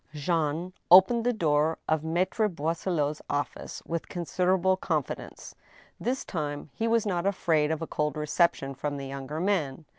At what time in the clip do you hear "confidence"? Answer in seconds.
4.75-5.53